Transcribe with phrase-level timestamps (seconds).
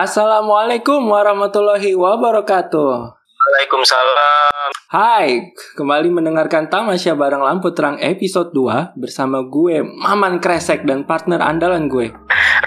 [0.00, 2.92] Assalamualaikum warahmatullahi wabarakatuh.
[3.12, 4.72] Waalaikumsalam.
[4.88, 11.44] Hai, kembali mendengarkan Tamasya Bareng Lampu Terang episode 2 bersama gue Maman Kresek dan partner
[11.44, 12.16] andalan gue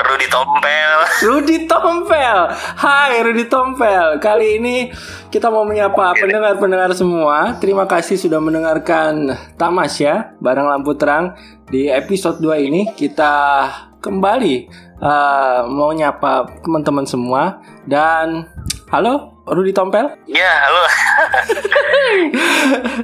[0.05, 0.97] Rudi Tompel.
[1.25, 2.54] Rudi Tompel.
[2.54, 4.21] Hai Rudi Tompel.
[4.21, 4.93] Kali ini
[5.34, 7.57] kita mau menyapa pendengar-pendengar semua.
[7.57, 11.34] Terima kasih sudah mendengarkan Tamasya Bareng Lampu Terang
[11.65, 13.65] di episode 2 ini kita
[14.04, 14.68] kembali
[15.00, 18.52] uh, mau nyapa teman-teman semua dan
[18.92, 20.07] halo Rudi Tompel.
[20.24, 20.88] Ya, halo.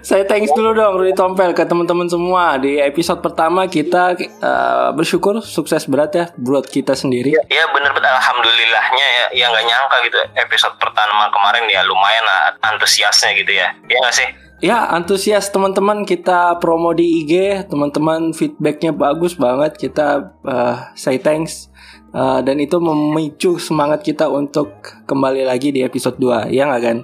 [0.08, 5.44] Saya thanks dulu dong Rudi Tompel ke teman-teman semua di episode pertama kita uh, bersyukur
[5.44, 7.36] sukses berat ya buat kita sendiri.
[7.52, 12.56] Ya bener bener alhamdulillahnya ya ya nggak nyangka gitu episode pertama kemarin ya lumayan lah
[12.72, 13.76] antusiasnya gitu ya.
[13.92, 14.49] Ya nggak sih?
[14.60, 19.80] Ya antusias teman-teman kita promo di IG teman-teman feedbacknya bagus banget.
[19.80, 21.72] Kita uh, say thanks.
[22.10, 24.74] Uh, dan itu memicu semangat kita untuk
[25.06, 26.98] kembali lagi di episode 2 ya nggak kan?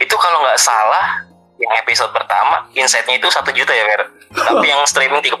[0.00, 1.28] Itu kalau nggak salah
[1.60, 5.40] yang episode pertama insightnya itu satu juta ya Mer tapi yang streaming 30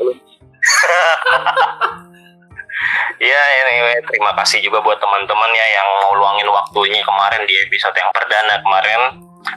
[3.16, 7.96] Ya anyway, terima kasih juga buat teman-teman ya yang mau luangin waktunya kemarin di episode
[7.96, 9.00] yang perdana kemarin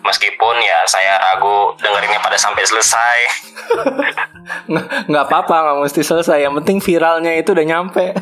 [0.05, 3.17] meskipun ya saya ragu dengerinnya pada sampai selesai.
[5.09, 6.41] Nggak apa-apa nggak mesti selesai.
[6.41, 8.13] Yang penting viralnya itu udah nyampe.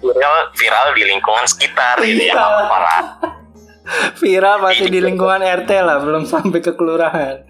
[0.00, 3.00] Viral viral di lingkungan sekitar gitu ya apa lah.
[4.20, 7.42] Viral masih di lingkungan RT lah belum sampai ke kelurahan.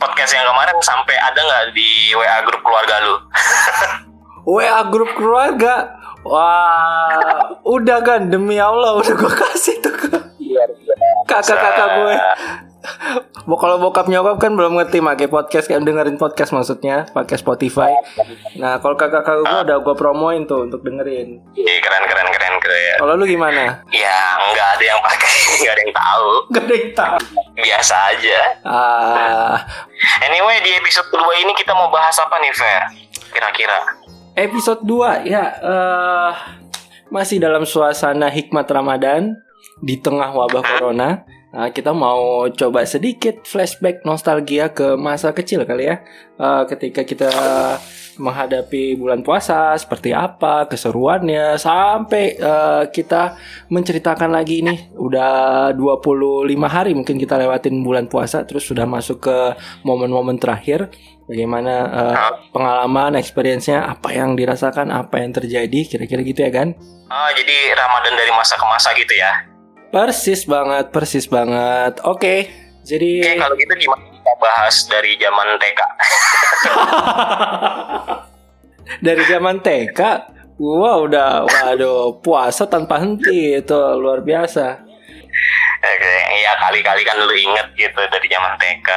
[0.00, 3.14] Podcast yang kemarin sampai ada nggak di WA grup keluarga lu?
[4.58, 6.02] WA grup keluarga?
[6.22, 9.94] Wah udah kan demi Allah udah gue kasih tuh.
[9.94, 10.21] ke
[11.24, 12.16] kakak-kakak gue.
[13.42, 17.94] Bo- Kalau bokap nyokap kan belum ngerti pakai podcast kayak dengerin podcast maksudnya pakai Spotify.
[18.56, 21.38] Nah kalau kakak-kakak gue udah gue promoin tuh untuk dengerin.
[21.54, 22.96] Iya keren keren keren keren.
[22.98, 23.86] Kalau lu gimana?
[23.88, 25.30] ya nggak ada yang pakai
[25.60, 26.28] nggak ada yang tahu.
[26.50, 27.16] Gak ada yang tahu.
[27.54, 28.38] biasa aja.
[28.62, 29.54] Ah,
[30.20, 32.82] anyway di episode kedua ini kita mau bahas apa nih Fer?
[33.30, 33.78] Kira-kira.
[34.34, 36.32] Episode 2 ya eh
[37.06, 39.36] masih dalam suasana hikmat Ramadan
[39.82, 41.26] di tengah wabah corona.
[41.52, 46.00] Nah, kita mau coba sedikit flashback nostalgia ke masa kecil kali ya.
[46.40, 47.28] Eh, ketika kita
[48.16, 53.36] menghadapi bulan puasa seperti apa keseruannya sampai eh, kita
[53.72, 59.38] menceritakan lagi ini udah 25 hari mungkin kita lewatin bulan puasa terus sudah masuk ke
[59.84, 60.92] momen-momen terakhir
[61.24, 62.16] bagaimana eh,
[62.52, 66.76] pengalaman experience-nya apa yang dirasakan apa yang terjadi kira-kira gitu ya kan
[67.08, 69.51] oh jadi Ramadan dari masa ke masa gitu ya
[69.92, 72.48] persis banget persis banget oke
[72.82, 75.80] jadi Oke kalau gitu gimana kita bahas dari zaman TK
[79.06, 80.00] dari zaman TK
[80.56, 84.92] gua udah waduh puasa tanpa henti itu luar biasa
[85.82, 88.88] Oke, iya kali-kali kan lu inget gitu dari zaman TK.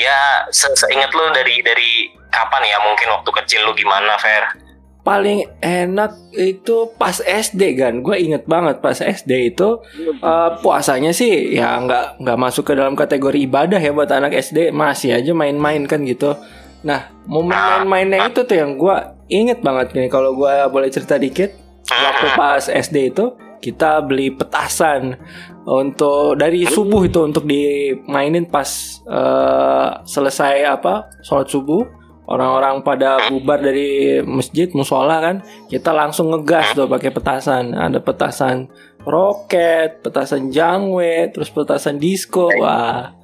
[0.00, 2.80] Ya, se seinget lu dari dari kapan ya?
[2.80, 4.67] Mungkin waktu kecil lu gimana, Fer?
[5.08, 11.56] Paling enak itu pas SD kan gue inget banget pas SD itu eh, puasanya sih
[11.56, 15.88] ya nggak nggak masuk ke dalam kategori ibadah ya buat anak SD masih aja main-main
[15.88, 16.36] kan gitu.
[16.84, 18.96] Nah momen main-mainnya itu tuh yang gue
[19.32, 20.12] inget banget nih.
[20.12, 21.56] Kalau gue boleh cerita dikit
[21.88, 23.32] waktu pas SD itu
[23.64, 25.16] kita beli petasan
[25.64, 28.68] untuk dari subuh itu untuk dimainin pas
[29.08, 31.96] eh, selesai apa sholat subuh
[32.28, 35.36] orang-orang pada bubar dari masjid musola kan
[35.72, 37.72] kita langsung ngegas tuh pakai petasan.
[37.72, 38.68] Ada petasan
[39.08, 42.52] roket petasan jangwe terus petasan disco.
[42.60, 43.10] Wah.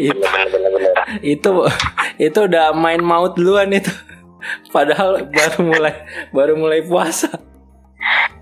[0.00, 0.24] Itu
[1.20, 1.50] itu
[2.16, 3.92] itu udah main maut duluan itu.
[4.72, 5.94] Padahal baru mulai
[6.32, 7.28] baru mulai puasa.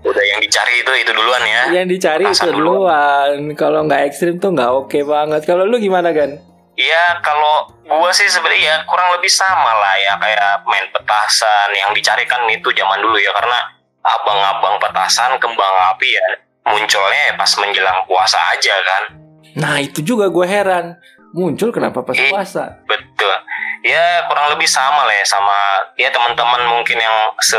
[0.07, 1.63] Udah yang dicari itu itu duluan ya.
[1.75, 3.35] yang dicari itu Petasan duluan.
[3.59, 5.43] Kalau nggak ekstrim tuh nggak oke banget.
[5.43, 6.39] Kalau lu gimana kan
[6.77, 11.89] Iya, kalau gua sih sebenarnya ya kurang lebih sama lah ya kayak main petasan yang
[11.89, 13.73] dicari kan itu zaman dulu ya karena
[14.05, 16.27] abang-abang petasan kembang api ya
[16.69, 19.03] munculnya ya pas menjelang puasa aja kan.
[19.57, 20.93] nah itu juga gue heran
[21.33, 22.29] muncul kenapa pas Eh.
[22.29, 23.33] puasa Betul.
[23.81, 25.57] Ya kurang lebih sama lah ya sama
[25.97, 27.57] ya teman-teman mungkin yang se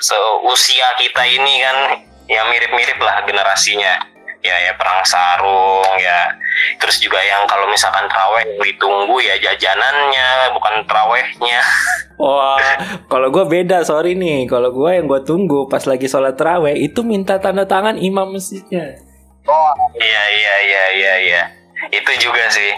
[0.00, 1.76] seusia kita ini kan
[2.24, 4.13] ya mirip-mirip lah generasinya.
[4.44, 6.28] Ya ya perang sarung ya.
[6.76, 11.60] Terus juga yang kalau misalkan terawih yang ditunggu ya jajanannya bukan terawihnya.
[12.20, 12.60] Wah,
[13.08, 14.46] kalau gue beda, sorry nih.
[14.46, 19.00] Kalau gue yang gue tunggu pas lagi sholat terawih itu minta tanda tangan imam masjidnya.
[19.44, 21.42] Oh iya iya iya iya iya.
[21.90, 22.70] Itu juga sih.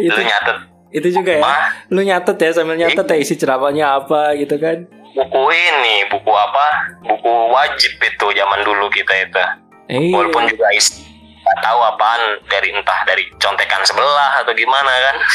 [0.00, 0.58] Itu Lu nyatet
[0.90, 1.42] itu juga ya.
[1.44, 1.64] Wah.
[1.86, 4.88] Lu nyatet ya sambil nyatet ya isi ceramahnya apa gitu kan.
[5.10, 6.66] buku ini buku apa
[7.02, 9.42] buku wajib itu zaman dulu kita itu
[9.90, 10.14] Iya.
[10.14, 11.02] walaupun juga isi
[11.50, 15.16] nggak tahu apaan dari entah dari contekan sebelah atau gimana kan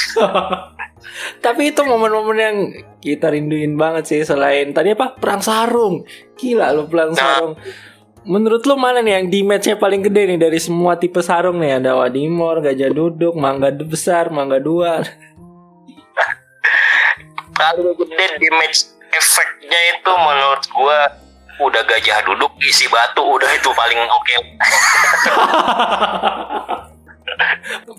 [1.39, 2.57] Tapi itu momen-momen yang
[2.99, 6.01] kita rinduin banget sih selain tadi apa perang sarung.
[6.35, 7.19] Gila lo perang Nah.
[7.19, 7.53] sarung.
[8.25, 11.77] Menurut lu mana nih yang damage-nya paling gede nih dari semua tipe sarung nih?
[11.77, 15.05] Ada wadimor, gajah duduk, mangga besar, mangga dua.
[17.59, 18.79] kalau gede damage
[19.13, 20.99] efeknya itu menurut gua
[21.59, 24.35] udah gajah duduk isi batu udah itu paling oke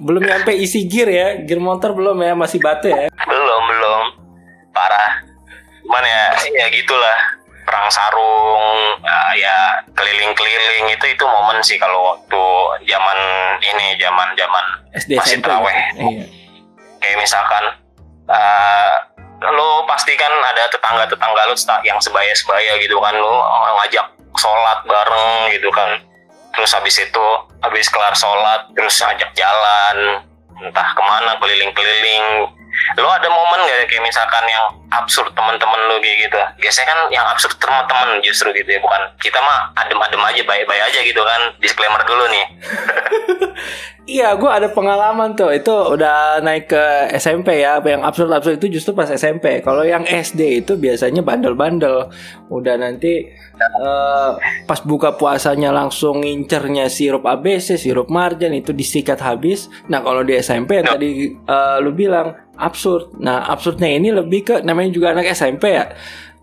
[0.06, 3.08] belum nyampe isi gear ya, gear motor belum ya, masih batu ya.
[3.26, 4.04] belum belum
[4.72, 5.24] parah
[5.86, 7.18] cuman ya ya gitulah
[7.66, 12.42] perang sarung ah, ya keliling-keliling itu itu momen sih kalau waktu
[12.86, 13.18] zaman
[13.62, 14.64] ini zaman zaman
[14.94, 15.44] SD Masih SMP.
[15.46, 15.78] terawih.
[15.98, 16.24] Iya.
[17.02, 17.64] kayak misalkan
[18.30, 18.94] eh
[19.40, 21.54] lo pasti kan ada tetangga-tetangga lo
[21.84, 23.14] yang sebaya-sebaya gitu kan.
[23.16, 23.44] Lo
[23.82, 24.06] ngajak
[24.36, 26.00] sholat bareng gitu kan.
[26.56, 27.26] Terus habis itu
[27.60, 30.24] habis kelar sholat terus ngajak jalan
[30.56, 32.48] entah ke mana keliling-keliling.
[33.00, 36.36] Lo ada momen gak kayak misalkan yang absurd teman-teman lo kayak gitu?
[36.60, 39.00] Biasanya kan yang absurd teman-teman justru gitu ya bukan.
[39.20, 41.56] Kita mah adem-adem aja baik-baik aja gitu kan.
[41.60, 42.44] Disclaimer dulu nih
[44.06, 45.50] Iya, gue ada pengalaman tuh.
[45.50, 46.84] Itu udah naik ke
[47.18, 47.82] SMP ya.
[47.82, 49.58] Yang absurd-absurd itu justru pas SMP.
[49.66, 52.14] Kalau yang SD itu biasanya bandel-bandel.
[52.46, 53.26] Udah nanti
[53.58, 54.30] eh,
[54.62, 59.66] pas buka puasanya langsung ngincernya sirup ABC, sirup marjan itu disikat habis.
[59.90, 63.18] Nah kalau di SMP yang tadi eh, lu bilang absurd.
[63.18, 65.90] Nah absurdnya ini lebih ke namanya juga anak SMP ya.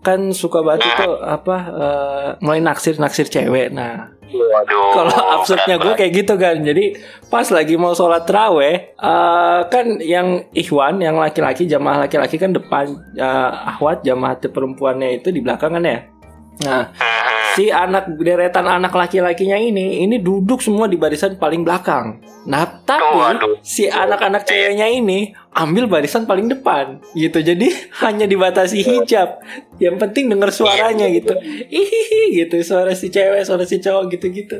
[0.04, 3.72] Kan suka banget tuh apa eh, mulai naksir naksir cewek.
[3.72, 4.14] Nah
[4.94, 6.60] kalau absurdnya gue kayak gitu kan.
[6.60, 6.94] Jadi
[7.32, 12.92] pas lagi mau sholat teraweh eh, kan yang ikhwan yang laki-laki jamaah laki-laki kan depan
[13.16, 16.13] eh, ahwat jamaah perempuannya itu di belakang kan ya
[16.62, 16.94] nah
[17.54, 22.18] si anak deretan anak laki-lakinya ini ini duduk semua di barisan paling belakang.
[22.50, 27.38] Nah tapi si anak-anak ceweknya ini ambil barisan paling depan gitu.
[27.42, 27.70] Jadi
[28.06, 29.38] hanya dibatasi hijab.
[29.78, 31.34] Yang penting denger suaranya gitu.
[31.70, 32.58] Ihihi gitu.
[32.66, 34.58] Suara si cewek suara si cowok gitu gitu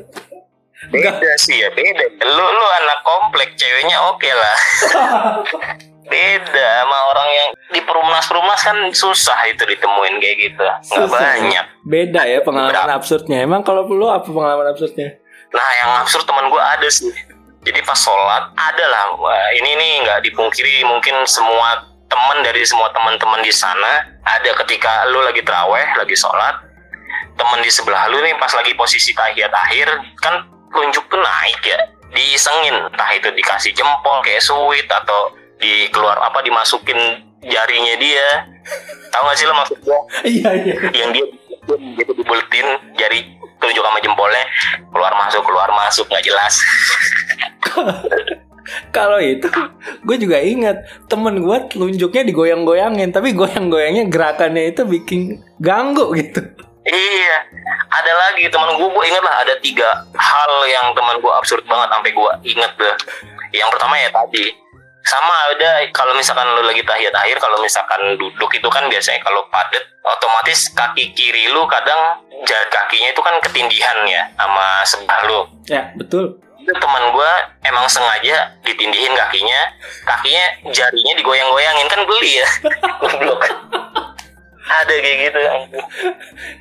[0.93, 2.05] beda sih ya beda.
[2.29, 4.59] Lu lu anak komplek ceweknya oke lah
[6.05, 10.65] beda sama orang yang di perumnas perumnas kan susah itu ditemuin kayak gitu.
[10.95, 11.65] Nggak banyak.
[11.85, 12.97] Beda ya pengalaman Berapa?
[13.01, 13.39] absurdnya.
[13.43, 15.17] Emang kalau lu apa pengalaman absurdnya?
[15.55, 17.13] Nah yang absurd teman gue ada sih.
[17.65, 19.17] Jadi pas sholat ada lah.
[19.57, 20.85] Ini nih nggak dipungkiri.
[20.85, 26.61] Mungkin semua teman dari semua teman-teman di sana ada ketika lu lagi teraweh lagi sholat.
[27.35, 29.89] Teman di sebelah lu nih pas lagi posisi tahiyat akhir
[30.21, 31.81] kan tunjuk tuh naik ya.
[32.15, 32.93] Diisengin.
[32.93, 36.99] Entah itu dikasih jempol kayak sweet atau di keluar apa dimasukin
[37.45, 38.29] jarinya dia.
[39.13, 39.79] Tahu gak sih lo maksud
[40.27, 40.75] iya iya.
[40.91, 41.25] Yang dia
[41.97, 42.67] gitu dibuletin
[42.99, 44.45] jari tunjuk sama jempolnya.
[44.93, 46.55] Keluar masuk keluar masuk nggak jelas.
[48.97, 49.45] Kalau itu
[50.09, 56.41] gue juga ingat temen gue telunjuknya digoyang-goyangin tapi goyang-goyangnya gerakannya itu bikin ganggu gitu.
[56.85, 57.39] Iya
[57.95, 61.89] ada lagi teman gue gue inget lah ada tiga hal yang teman gue absurd banget
[61.95, 62.97] sampai gue inget deh
[63.55, 64.51] yang pertama ya tadi
[65.05, 69.45] sama ada kalau misalkan lu lagi tahiyat akhir kalau misalkan duduk itu kan biasanya kalau
[69.53, 75.41] padet otomatis kaki kiri lu kadang jari kakinya itu kan ketindihan ya sama sebelah lu.
[75.69, 76.41] Ya betul.
[76.57, 77.33] Itu teman gue
[77.69, 79.61] emang sengaja ditindihin kakinya
[80.09, 82.49] kakinya jarinya digoyang-goyangin kan beli ya.
[83.05, 83.45] Goblok.
[84.65, 85.41] ada kayak gitu.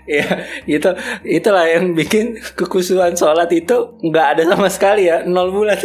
[0.03, 0.27] Ya
[0.67, 0.91] itu
[1.23, 5.79] itulah yang bikin kekusuhan sholat itu nggak ada sama sekali ya nol bulat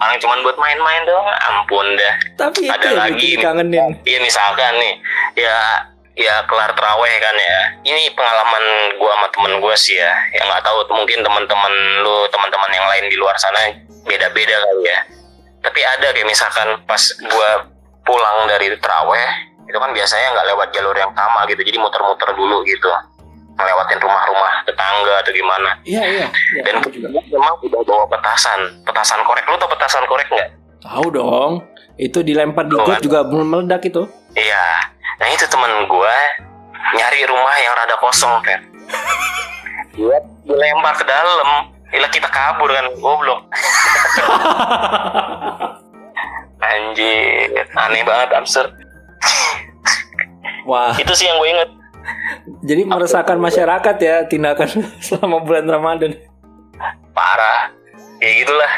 [0.00, 2.14] orang cuman buat main-main doang ampun dah.
[2.40, 3.28] Tapi itu ada yang lagi.
[3.36, 4.94] Bikin kangenin iya misalkan nih
[5.36, 5.56] ya
[6.16, 7.60] ya kelar teraweh kan ya.
[7.84, 8.64] Ini pengalaman
[8.96, 10.12] gua sama temen gua sih ya.
[10.40, 13.60] Yang nggak tahu mungkin teman-teman lu teman-teman yang lain di luar sana
[14.08, 14.98] beda-beda kali ya.
[15.60, 17.68] Tapi ada kayak misalkan pas gua
[18.04, 21.60] pulang dari teraweh itu kan biasanya nggak lewat jalur yang sama gitu.
[21.60, 22.88] Jadi muter-muter dulu gitu
[23.60, 25.70] ngelewatin rumah-rumah tetangga atau gimana.
[25.84, 26.26] Iya iya.
[26.56, 27.08] Ya, dan juga.
[27.12, 28.60] memang udah bawa petasan.
[28.88, 29.44] Petasan korek.
[29.44, 30.50] Lu tau petasan korek nggak?
[30.80, 31.52] Tahu dong.
[32.00, 33.04] Itu dilempar di got kan.
[33.04, 34.08] juga belum meledak itu.
[34.32, 34.66] Iya,
[35.20, 36.16] nah itu temen gue
[36.96, 38.60] nyari rumah yang rada kosong kan.
[40.00, 43.50] Buat dilempar ke dalam, Gila kita kabur kan, goblok.
[46.70, 48.70] Anjir, aneh banget, absurd.
[50.70, 50.94] wah.
[50.94, 51.70] Itu sih yang gue inget.
[52.64, 54.68] Jadi meresahkan masyarakat ya tindakan
[55.06, 56.12] selama bulan Ramadan
[57.14, 57.72] Parah.
[58.20, 58.72] Ya gitulah.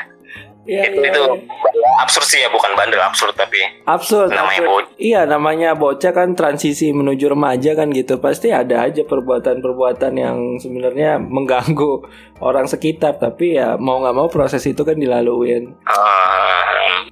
[0.63, 1.91] Iya, itu iya, itu iya.
[2.07, 4.71] absurd sih ya bukan bandel absurd tapi absurd, namanya absurd.
[4.71, 4.95] bocah.
[4.95, 8.23] Iya, namanya bocah kan transisi menuju remaja kan gitu.
[8.23, 12.07] Pasti ada aja perbuatan-perbuatan yang sebenarnya mengganggu
[12.39, 15.75] orang sekitar, tapi ya mau nggak mau proses itu kan dilaluin.
[15.83, 17.11] Ah,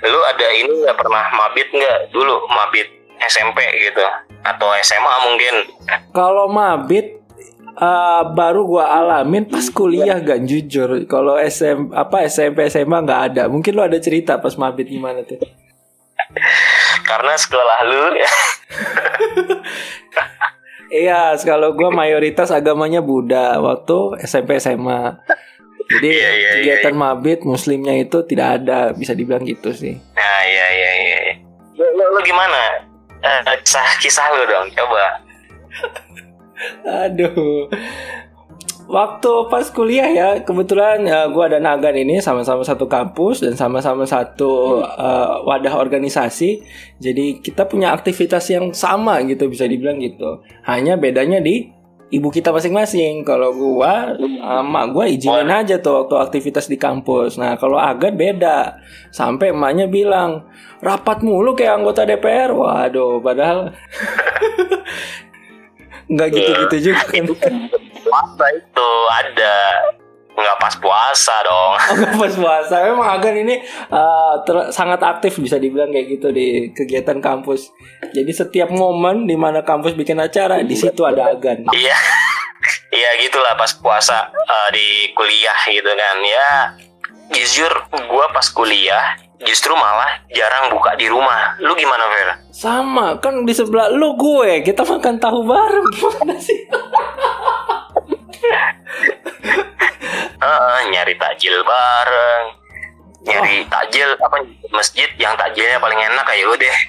[0.00, 2.88] lu ada ini nggak pernah mabit nggak dulu mabit
[3.22, 4.04] SMP gitu
[4.42, 5.54] atau SMA mungkin
[6.10, 7.18] Kalau mabit
[7.72, 11.04] eh, baru gua alamin pas kuliah gak jujur.
[11.04, 13.42] Kalau SM apa SMP SMA nggak ada.
[13.48, 15.40] Mungkin lu ada cerita pas mabit gimana tuh?
[17.06, 18.26] karena sekolah lu ya
[20.86, 25.18] Iya, kalau gua mayoritas agamanya Buddha waktu SMP SMA.
[25.86, 29.98] Jadi Iya, iya, kegiatan mabit muslimnya itu tidak ada, bisa dibilang gitu sih.
[30.14, 31.18] nah iya iya iya
[31.74, 32.58] lu, lu, lu gimana
[33.26, 35.18] Eh, kisah kisah lu dong coba
[37.04, 37.66] Aduh.
[38.86, 44.06] Waktu pas kuliah ya, kebetulan ya, gua dan Agan ini sama-sama satu kampus dan sama-sama
[44.06, 46.62] satu eh, wadah organisasi.
[47.02, 50.38] Jadi kita punya aktivitas yang sama gitu bisa dibilang gitu.
[50.62, 51.75] Hanya bedanya di
[52.10, 53.26] ibu kita masing-masing.
[53.26, 57.38] Kalau gua sama gua izinin aja tuh waktu aktivitas di kampus.
[57.40, 58.78] Nah, kalau Agan beda.
[59.10, 60.46] Sampai emaknya bilang,
[60.82, 63.74] "Rapat mulu kayak anggota DPR." Waduh, padahal
[66.12, 67.24] nggak gitu-gitu juga kan.
[68.06, 69.54] puasa itu ada
[70.36, 71.72] nggak pas puasa dong.
[71.96, 72.74] Nggak pas puasa.
[72.84, 73.56] Memang Agan ini
[73.88, 77.72] eh, ter- sangat aktif bisa dibilang kayak gitu di kegiatan kampus.
[78.12, 81.64] Jadi setiap momen di mana kampus bikin acara di situ ada Agan.
[81.72, 81.96] iya.
[82.86, 86.16] Iya gitulah pas puasa eh, di kuliah gitu kan.
[86.22, 86.50] Ya
[87.30, 87.72] jujur
[88.10, 91.58] gua pas kuliah justru malah jarang buka di rumah.
[91.60, 94.64] Lu gimana Vera Sama kan di sebelah lu gue.
[94.64, 95.86] Kita makan tahu bareng.
[95.96, 96.58] Gimana sih?
[100.36, 102.44] Heeh, nyari takjil bareng
[103.26, 104.38] nyari takjil apa
[104.70, 106.76] masjid yang takjilnya paling enak kayak udah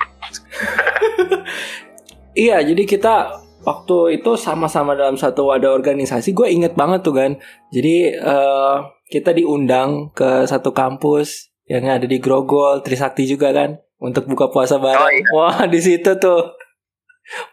[2.38, 3.34] Iya jadi kita
[3.66, 7.42] waktu itu sama-sama dalam satu wadah organisasi gue inget banget tuh kan.
[7.74, 8.76] Jadi eh,
[9.10, 14.78] kita diundang ke satu kampus yang ada di Grogol Trisakti juga kan untuk buka puasa
[14.78, 15.02] bareng.
[15.02, 15.26] Oh, iya.
[15.34, 16.54] Wah di situ tuh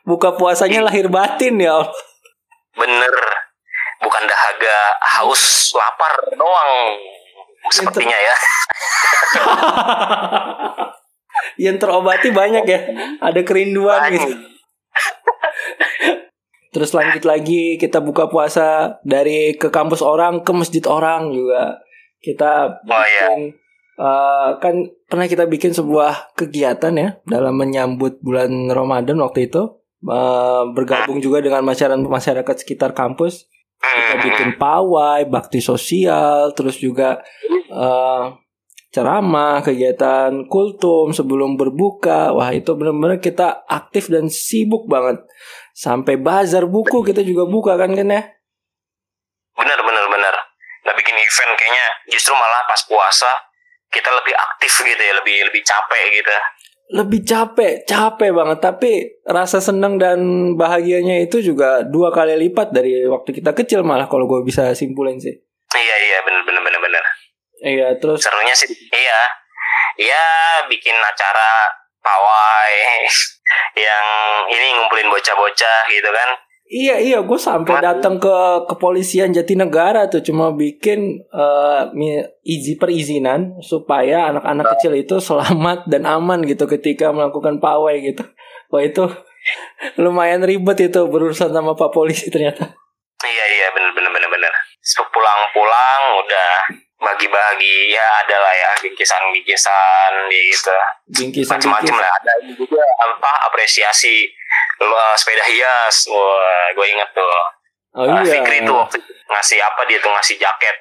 [0.04, 1.80] buka puasanya lahir batin ya.
[1.80, 1.90] Allah.
[2.74, 3.14] bener
[4.04, 4.76] bukan dahaga
[5.16, 6.72] haus lapar doang
[7.72, 8.36] sepertinya ya
[11.58, 12.80] yang terobati banyak ya.
[13.20, 14.12] Ada kerinduan Banyak.
[14.14, 14.30] gitu.
[16.74, 21.78] Terus lanjut lagi kita buka puasa dari ke kampus orang ke masjid orang juga.
[22.18, 23.30] Kita Oh, iya.
[23.30, 23.40] bikin
[23.94, 24.74] eh, kan
[25.06, 31.40] pernah kita bikin sebuah kegiatan ya dalam menyambut bulan Ramadan waktu itu Eh, bergabung juga
[31.40, 33.48] dengan masyarakat masyarakat sekitar kampus.
[33.92, 37.20] Kita bikin pawai, bakti sosial, terus juga
[37.68, 38.24] eh,
[38.94, 42.32] ceramah, kegiatan kultum sebelum berbuka.
[42.32, 45.20] Wah, itu benar-benar kita aktif dan sibuk banget.
[45.74, 48.22] Sampai bazar buku kita juga buka kan kan ya?
[49.54, 50.34] bener bener bener
[50.84, 53.30] nah bikin event kayaknya justru malah pas puasa
[53.88, 56.34] kita lebih aktif gitu ya lebih lebih capek gitu
[56.92, 58.58] Lebih capek, capek banget.
[58.60, 58.90] Tapi
[59.24, 64.28] rasa senang dan bahagianya itu juga dua kali lipat dari waktu kita kecil malah kalau
[64.28, 65.32] gue bisa simpulin sih.
[65.74, 67.04] iya iya bener bener bener bener
[67.64, 69.20] Iya, terus serunya sih iya
[69.98, 70.24] iya
[70.70, 71.66] bikin acara
[71.98, 72.76] pawai
[73.86, 74.06] yang
[74.54, 76.30] ini ngumpulin bocah-bocah gitu kan
[76.74, 78.34] Iya iya gue sampai datang ke
[78.66, 81.22] kepolisian Jatinegara tuh cuma bikin
[81.94, 88.26] mi- izin perizinan supaya anak-anak kecil itu selamat dan aman gitu ketika melakukan pawai gitu.
[88.74, 89.06] Wah itu
[90.02, 92.66] lumayan ribet itu berurusan sama pak polisi ternyata.
[93.24, 94.52] iya iya bener bener bener bener.
[95.14, 96.50] Pulang-pulang udah
[96.98, 100.74] bagi-bagi ya ada lah ya bingkisan-bingkisan gitu.
[101.22, 104.26] Bingkisan macam-macam lah ada juga apa apresiasi
[104.84, 105.96] lo sepeda hias.
[106.08, 107.26] Wah gue inget tuh.
[107.94, 108.42] Oh Ah, iya.
[108.42, 108.98] Fikri tuh waktu
[109.30, 110.10] ngasih apa dia tuh?
[110.10, 110.76] Ngasih jaket.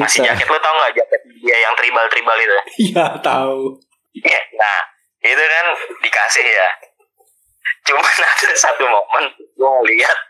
[0.00, 0.34] Ngasih Sweater.
[0.34, 2.56] jaket lo tau nggak jaket dia yang tribal tribal itu?
[2.90, 3.76] Iya tahu.
[4.16, 4.78] Ya, nah
[5.20, 5.66] itu kan
[6.00, 6.68] dikasih ya.
[7.86, 10.18] Cuman ada satu momen gue ngeliat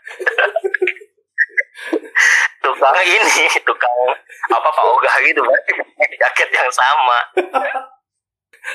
[2.65, 3.97] tukang ini tukang
[4.49, 5.41] apa pak ogah gitu
[6.17, 7.17] jaket yang sama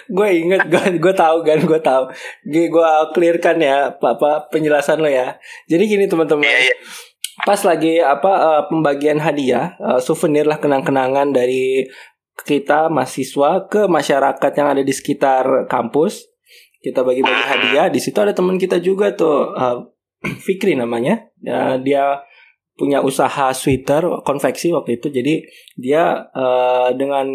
[0.09, 2.05] Gue inget gue gue tahu kan gue tahu.
[2.49, 5.37] Gue gue clearkan ya apa, penjelasan lo ya.
[5.69, 6.45] Jadi gini teman-teman.
[6.45, 6.77] iya iya
[7.43, 11.89] pas lagi apa eh, pembagian hadiah eh, souvenir lah kenang-kenangan dari
[12.45, 16.29] kita mahasiswa ke masyarakat yang ada di sekitar kampus
[16.83, 19.79] kita bagi-bagi hadiah di situ ada teman kita juga tuh eh,
[20.47, 22.23] Fikri namanya Ya, dia
[22.79, 25.43] punya usaha sweater konveksi waktu itu jadi
[25.75, 27.27] dia eh, dengan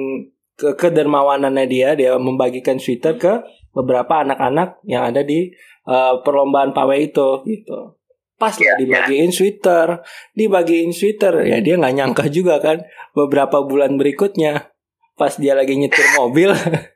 [0.58, 3.46] ke kedermawanannya dia dia membagikan sweater ke
[3.78, 5.54] beberapa anak-anak yang ada di
[5.86, 7.94] uh, perlombaan pawai itu gitu.
[8.38, 10.06] Pas lah Iya, dibagiin sweater
[10.38, 12.86] dibagiin sweater ya dia nggak nyangka juga kan
[13.18, 14.74] beberapa bulan berikutnya
[15.18, 16.54] pas dia lagi nyetir mobil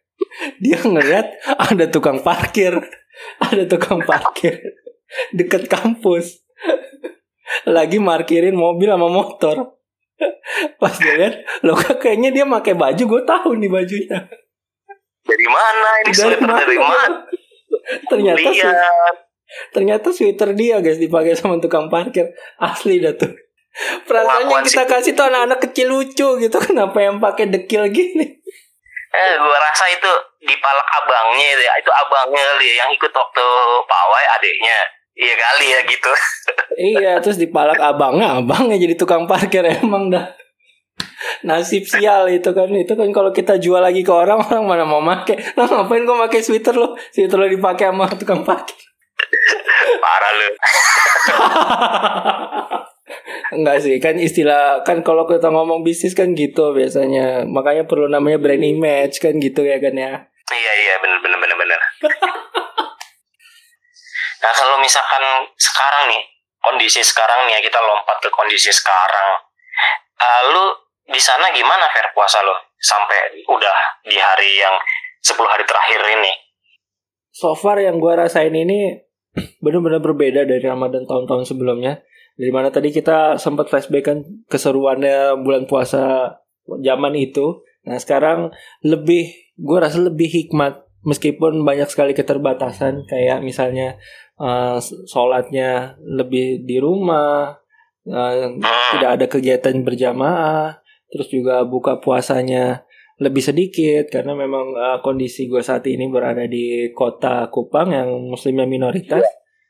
[0.64, 2.78] dia ngeliat ada tukang parkir
[3.50, 4.62] ada tukang parkir
[5.38, 6.46] deket kampus
[7.66, 9.81] lagi markirin mobil sama motor
[10.78, 14.20] pas dia lihat lo kayaknya dia pakai baju gue tahu nih bajunya
[15.22, 17.18] Dari mana ini dari sweater dari mana mana?
[18.06, 18.72] ternyata sih.
[19.70, 22.24] Ternyata sweater dia guys dipakai sama tukang parkir
[22.58, 23.30] Asli dah tuh
[24.04, 24.90] Perasaan yang Pengakuan kita sih.
[24.90, 28.40] kasih tuh anak-anak kecil lucu gitu Kenapa yang pakai dekil gini
[29.12, 30.08] Eh, gua rasa itu
[30.40, 31.74] di palak abangnya itu ya.
[31.76, 33.46] Itu abangnya kali ya, yang ikut waktu
[33.84, 34.80] pawai adiknya.
[35.16, 36.12] Iya kali ya gitu.
[36.72, 40.34] Iya terus dipalak abangnya Abangnya jadi tukang parkir emang dah.
[41.44, 42.72] Nasib sial itu kan.
[42.72, 45.36] Itu kan kalau kita jual lagi ke orang Orang mana mau make.
[45.60, 48.80] Lah ngapain kau pakai sweater lo Sweater lo dipakai sama tukang parkir.
[50.00, 50.50] Parah lu.
[53.60, 57.44] Enggak sih kan istilah kan kalau kita ngomong bisnis kan gitu biasanya.
[57.46, 60.12] Makanya perlu namanya brand image kan gitu ya kan ya.
[60.52, 61.80] Iya iya bener bener bener bener.
[64.42, 65.22] nah kalau misalkan
[65.56, 66.22] sekarang nih
[66.62, 69.42] kondisi sekarang nih ya kita lompat ke kondisi sekarang.
[70.22, 70.64] Uh, lu
[71.10, 74.78] di sana gimana Fer puasa lo sampai udah di hari yang
[75.22, 76.34] 10 hari terakhir ini?
[77.32, 79.00] so far yang gua rasain ini
[79.64, 82.04] benar-benar berbeda dari Ramadan tahun-tahun sebelumnya.
[82.36, 84.18] Dari mana tadi kita sempat flashback kan
[84.52, 86.36] keseruannya bulan puasa
[86.68, 87.64] zaman itu.
[87.88, 88.52] Nah sekarang
[88.84, 93.98] lebih, gua rasa lebih hikmat meskipun banyak sekali keterbatasan kayak misalnya
[94.42, 97.54] eh, sholatnya lebih di rumah,
[98.10, 98.58] eh,
[98.98, 100.82] tidak ada kegiatan berjamaah,
[101.14, 102.82] terus juga buka puasanya
[103.22, 108.66] lebih sedikit karena memang uh, kondisi gue saat ini berada di kota Kupang yang muslimnya
[108.66, 109.22] minoritas.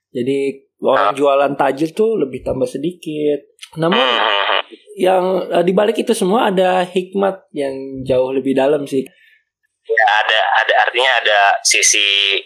[0.07, 3.51] Jadi orang jualan tajil tuh lebih tambah sedikit.
[3.75, 3.99] Namun
[4.95, 9.03] yang uh, di balik itu semua ada hikmat yang jauh lebih dalam sih.
[9.91, 12.39] ya ada ada artinya ada sisi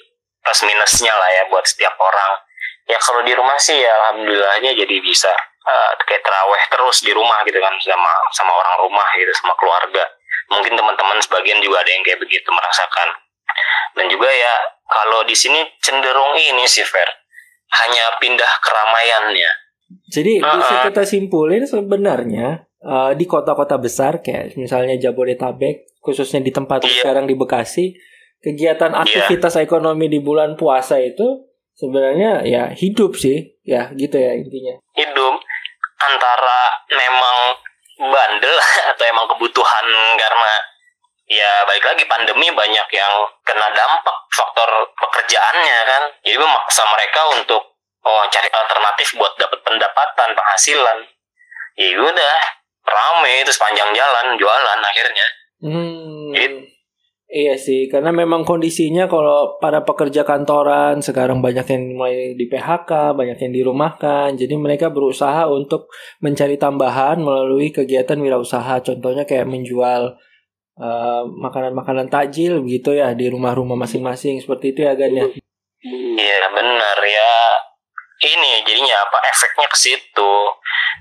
[0.45, 2.37] plus minusnya lah ya buat setiap orang
[2.85, 5.33] ya kalau di rumah sih ya alhamdulillahnya jadi bisa
[5.65, 10.05] eh, kayak teraweh terus di rumah gitu kan sama sama orang rumah gitu sama keluarga
[10.53, 13.09] mungkin teman-teman sebagian juga ada yang kayak begitu merasakan
[13.97, 14.53] dan juga ya
[14.85, 17.09] kalau di sini cenderung ini sih Fer
[17.81, 19.51] hanya pindah keramaiannya
[20.09, 20.85] Jadi bisa Uh-uh.
[20.89, 27.05] kita simpulin sebenarnya uh, di kota-kota besar kayak misalnya Jabodetabek, khususnya di tempat Iya.
[27.05, 27.93] sekarang di Bekasi,
[28.45, 34.77] kegiatan aktivitas ekonomi di bulan puasa itu sebenarnya ya hidup sih, ya gitu ya intinya.
[34.93, 35.33] hidup
[35.97, 36.61] antara
[36.93, 37.37] memang
[38.13, 38.53] bandel
[38.93, 40.53] atau emang kebutuhan karena
[41.25, 47.61] ya balik lagi pandemi banyak yang kena dampak faktor pekerjaannya kan jadi memaksa mereka untuk
[48.05, 51.01] oh cari alternatif buat dapat pendapatan penghasilan
[51.81, 52.37] ya udah
[52.85, 55.27] rame itu sepanjang jalan jualan akhirnya
[55.65, 56.35] Hmm.
[57.35, 63.11] Iya sih, karena memang kondisinya kalau para pekerja kantoran sekarang banyak yang mulai di PHK,
[63.11, 64.39] banyak yang dirumahkan.
[64.39, 65.91] Jadi mereka berusaha untuk
[66.23, 68.79] mencari tambahan melalui kegiatan wirausaha.
[68.79, 70.15] Contohnya kayak menjual
[70.79, 75.27] eh, makanan-makanan takjil begitu ya di rumah-rumah masing-masing seperti itu ya Gan ya.
[76.15, 77.35] Iya benar ya.
[78.31, 80.33] Ini jadinya apa efeknya ke situ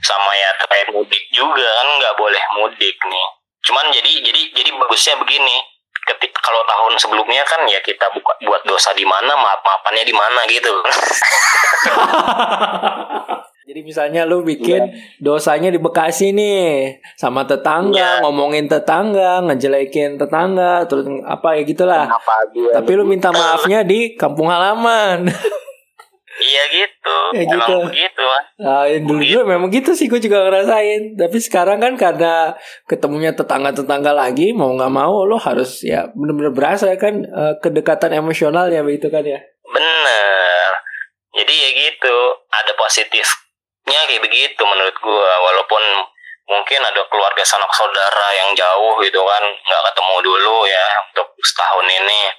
[0.02, 3.26] sama ya terkait mudik juga kan nggak boleh mudik nih.
[3.62, 5.73] Cuman jadi jadi jadi bagusnya begini.
[6.04, 10.12] Ketika kalau tahun sebelumnya kan ya kita buka buat dosa di mana maaf maafannya di
[10.12, 10.68] mana gitu.
[13.64, 18.20] Jadi misalnya lu bikin dosanya di Bekasi nih sama tetangga, Iya.
[18.20, 22.04] ngomongin tetangga, ngejelekin tetangga, terus apa ya gitulah.
[22.52, 22.76] Dia?
[22.76, 25.24] Tapi lu minta maafnya di kampung halaman.
[26.38, 27.16] Iya gitu.
[27.34, 27.76] Ya Emang gitu.
[27.88, 28.13] begitu.
[28.28, 28.44] Ah.
[28.60, 31.16] Nah, yang dulu dulu memang gitu sih gue juga ngerasain.
[31.16, 32.54] Tapi sekarang kan karena
[32.88, 38.70] ketemunya tetangga-tetangga lagi mau nggak mau lo harus ya bener-bener berasa kan eh, kedekatan emosional
[38.70, 39.40] ya begitu kan ya.
[39.68, 40.70] Bener.
[41.34, 42.16] Jadi ya gitu.
[42.48, 45.32] Ada positifnya kayak begitu menurut gua.
[45.50, 45.82] Walaupun
[46.44, 51.88] mungkin ada keluarga sanak saudara yang jauh gitu kan nggak ketemu dulu ya untuk setahun
[51.88, 52.30] ini.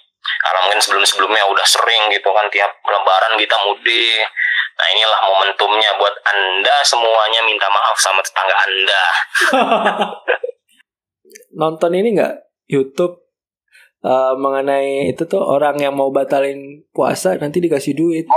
[0.42, 4.26] Karena mungkin sebelum-sebelumnya udah sering gitu kan tiap lebaran kita mudik.
[4.76, 9.04] Nah inilah momentumnya buat anda semuanya minta maaf sama tetangga anda.
[11.60, 12.36] Nonton ini nggak
[12.68, 13.24] YouTube
[14.04, 18.28] eh, mengenai itu tuh orang yang mau batalin puasa nanti dikasih duit.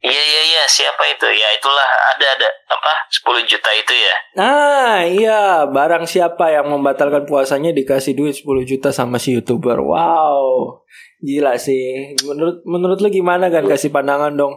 [0.00, 4.16] Iya iya iya siapa itu ya itulah ada ada apa 10 juta itu ya.
[4.40, 9.76] Nah iya barang siapa yang membatalkan puasanya dikasih duit 10 juta sama si youtuber.
[9.76, 10.80] Wow
[11.20, 12.16] gila sih.
[12.24, 14.56] Menurut menurut lu gimana kan kasih pandangan dong.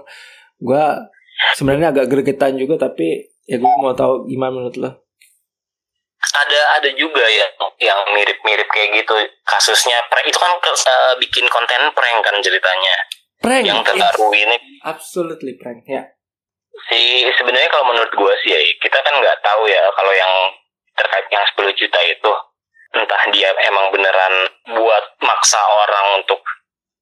[0.63, 1.12] Gua
[1.60, 4.91] sebenarnya agak gregetan juga tapi ya gue mau tahu gimana menurut lo.
[6.23, 7.45] Ada ada juga ya
[7.84, 9.12] yang mirip-mirip kayak gitu
[9.43, 12.95] kasusnya prank itu kan uh, bikin konten prank kan ceritanya
[13.43, 13.67] prank.
[13.67, 14.43] Yang terbaru yes.
[14.47, 14.58] ini.
[14.88, 16.08] absolutely prank ya.
[16.88, 20.34] Si sebenarnya kalau menurut gue sih ya kita kan nggak tahu ya kalau yang
[20.95, 22.32] terkait yang 10 juta itu
[22.93, 24.36] entah dia emang beneran
[24.77, 26.39] buat maksa orang untuk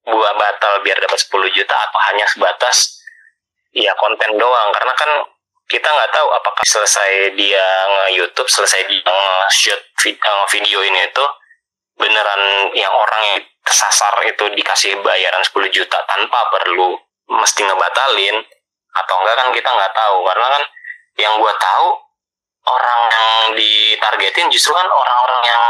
[0.08, 2.98] buat batal biar dapat 10 juta atau hanya sebatas
[3.70, 4.68] ya konten doang.
[4.74, 5.10] Karena kan
[5.70, 11.24] kita nggak tahu apakah selesai dia nge-youtube selesai dia nge-shoot eh, video ini itu
[11.96, 16.98] beneran yang orang yang kesasar itu dikasih bayaran 10 juta tanpa perlu
[17.30, 18.36] mesti ngebatalin
[18.92, 20.16] atau enggak kan kita nggak tahu.
[20.26, 20.62] Karena kan
[21.18, 21.86] yang gue tahu
[22.62, 25.64] orang yang ditargetin justru kan orang-orang yang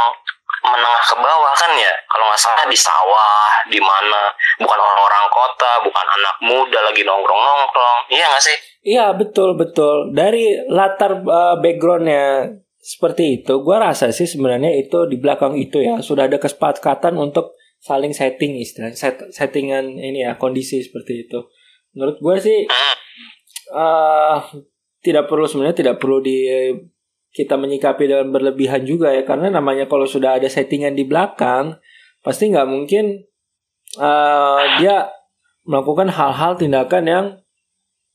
[0.63, 1.93] menengah ke bawah kan ya.
[2.09, 4.33] Kalau nggak salah di sawah di mana.
[4.59, 8.57] Bukan orang-orang kota bukan anak muda lagi nongkrong nongkrong iya nggak sih?
[8.83, 10.11] Iya betul betul.
[10.11, 12.51] Dari latar uh, backgroundnya
[12.83, 17.55] seperti itu, gue rasa sih sebenarnya itu di belakang itu ya sudah ada kesepakatan untuk
[17.83, 21.43] saling setting istilah set, settingan ini ya kondisi seperti itu.
[21.99, 22.59] Menurut gue sih
[23.75, 24.39] uh,
[25.03, 26.47] tidak perlu sebenarnya tidak perlu di
[27.35, 31.75] kita menyikapi dengan berlebihan juga ya karena namanya kalau sudah ada settingan di belakang
[32.23, 33.25] pasti nggak mungkin
[33.99, 35.11] uh, dia
[35.67, 37.27] melakukan hal-hal tindakan yang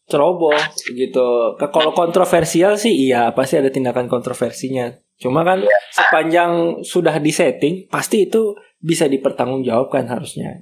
[0.08, 0.56] ceroboh
[0.96, 1.60] gitu.
[1.60, 4.96] Kalau kontroversial sih iya pasti ada tindakan kontroversinya.
[5.20, 5.78] Cuma kan ya.
[5.92, 10.54] sepanjang sudah disetting pasti itu bisa dipertanggungjawabkan harusnya.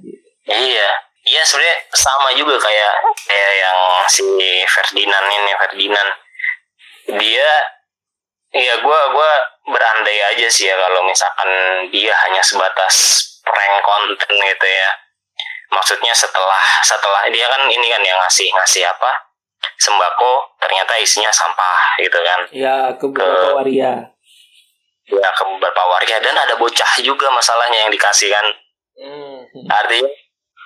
[0.46, 0.90] Iya,
[1.26, 2.94] iya sebenarnya sama juga kayak
[3.26, 4.24] kayak yang si
[4.64, 6.10] Ferdinand ini Ferdinand.
[7.16, 7.50] Dia
[8.56, 9.30] Iya, gue gua
[9.68, 11.50] berandai aja sih ya kalau misalkan
[11.92, 12.96] dia hanya sebatas
[13.44, 14.90] prank konten gitu ya.
[15.68, 19.12] Maksudnya setelah setelah dia kan ini kan yang ngasih ngasih apa?
[19.76, 22.40] Sembako ternyata isinya sampah gitu kan.
[22.54, 24.15] Ya ke beberapa waria
[25.06, 28.46] ya ke beberapa waria dan ada bocah juga masalahnya yang dikasih kan.
[28.96, 29.44] Hmm.
[29.68, 30.08] artinya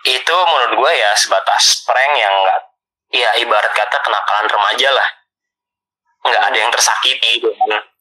[0.06, 2.62] itu menurut gue ya sebatas prank yang enggak
[3.10, 5.08] ya ibarat kata kenakalan remaja lah.
[6.24, 7.50] Nggak ada yang tersakiti gitu.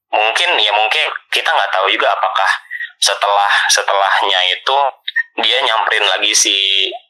[0.10, 2.52] Mungkin ya mungkin kita nggak tahu juga apakah
[3.00, 4.78] setelah setelahnya itu
[5.40, 6.58] dia nyamperin lagi si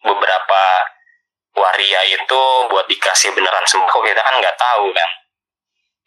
[0.05, 0.63] beberapa
[1.57, 3.99] waria itu buat dikasih beneran sembako.
[4.05, 5.09] Kita kan nggak tahu kan.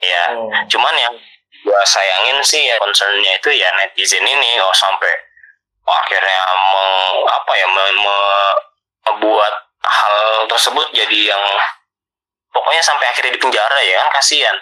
[0.03, 0.51] Ya oh.
[0.67, 1.15] cuman yang
[1.63, 5.15] gua sayangin sih ya concernnya itu ya netizen ini oh sampai
[5.83, 6.91] akhirnya meng,
[7.27, 8.17] apa ya me, me,
[9.11, 11.43] membuat hal tersebut jadi yang
[12.55, 14.57] pokoknya sampai akhirnya di penjara ya kan kasihan.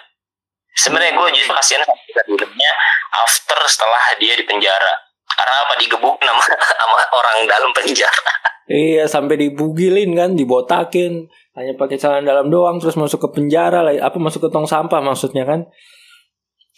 [0.71, 1.99] Sebenarnya gue justru kasihan sama
[3.21, 4.93] after setelah dia di penjara.
[5.31, 6.41] Karena apa digebuk nama
[6.79, 8.33] sama orang dalam penjara.
[8.71, 11.27] Iya sampai dibugilin kan, dibotakin,
[11.59, 15.43] hanya pakai celana dalam doang terus masuk ke penjara apa masuk ke tong sampah maksudnya
[15.43, 15.67] kan?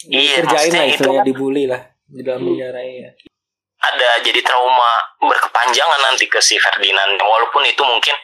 [0.08, 2.48] Iya, kerjain lah istilahnya kan, dibully lah di dalam hmm.
[2.52, 3.10] penjara ya.
[3.84, 8.16] Ada jadi trauma berkepanjangan nanti ke si Ferdinand, walaupun itu mungkin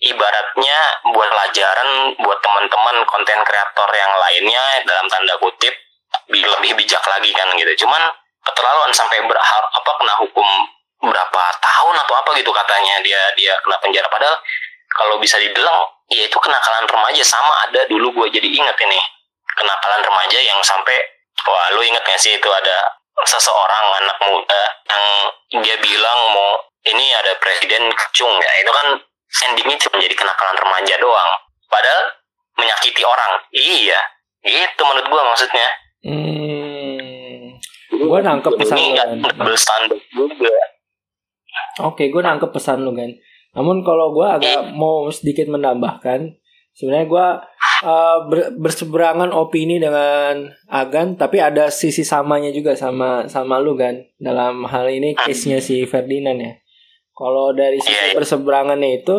[0.00, 0.78] ibaratnya
[1.12, 5.74] buat pelajaran buat teman-teman konten kreator yang lainnya dalam tanda kutip
[6.30, 7.86] lebih bijak lagi kan gitu.
[7.86, 8.02] Cuman
[8.42, 10.48] keterlaluan sampai berharap apa kena hukum
[11.00, 14.36] berapa tahun atau apa gitu katanya dia dia kena penjara padahal
[14.92, 15.80] kalau bisa dibilang
[16.12, 19.00] ya itu kenakalan remaja sama ada dulu gue jadi inget ini
[19.56, 20.98] kenakalan remaja yang sampai
[21.46, 22.78] wah lu inget gak sih itu ada
[23.24, 25.06] seseorang anak muda yang
[25.60, 28.52] dia bilang mau ini ada presiden kecung ya.
[28.64, 28.86] Itu kan
[29.50, 31.30] endingnya cuma jadi kenakalan remaja doang.
[31.68, 32.04] Padahal
[32.56, 33.32] menyakiti orang.
[33.52, 34.00] Iya
[34.44, 35.68] itu menurut gue maksudnya.
[36.00, 37.60] Hmm,
[37.92, 38.78] gue nangkep pesan
[39.20, 40.56] double standar juga.
[41.84, 43.12] Oke, gue nangkep pesan lu kan.
[43.52, 46.40] Namun kalau gue agak mau sedikit menambahkan,
[46.74, 47.26] sebenarnya gue
[47.84, 54.00] uh, ber, berseberangan opini dengan Agan, tapi ada sisi samanya juga sama sama lu kan
[54.20, 56.52] dalam hal ini case-nya si Ferdinand ya.
[57.16, 59.18] Kalau dari sisi berseberangannya itu,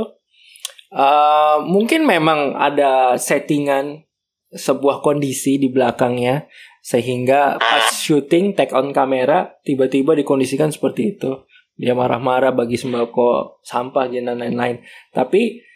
[0.96, 4.10] uh, mungkin memang ada settingan
[4.52, 6.50] sebuah kondisi di belakangnya
[6.82, 11.46] sehingga pas syuting take on kamera tiba-tiba dikondisikan seperti itu.
[11.78, 14.84] Dia marah-marah bagi sembako sampah dan lain-lain.
[15.10, 15.71] Tapi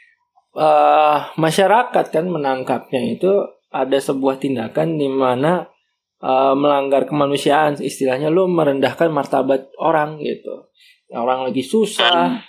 [0.55, 3.31] uh, masyarakat kan menangkapnya itu
[3.69, 5.67] ada sebuah tindakan di mana
[6.23, 10.71] uh, melanggar kemanusiaan istilahnya lo merendahkan martabat orang gitu.
[11.13, 12.41] Orang lagi susah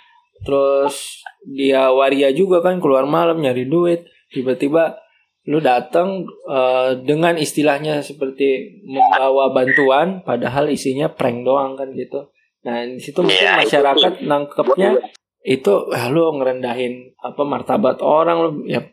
[0.45, 5.01] terus dia waria juga kan keluar malam nyari duit tiba-tiba
[5.47, 12.27] lu datang uh, dengan istilahnya seperti membawa bantuan padahal isinya prank doang kan gitu.
[12.67, 14.99] Nah di situ mungkin iya, masyarakat nangkepnya
[15.47, 18.83] itu ah, lu ngerendahin apa martabat orang lu ya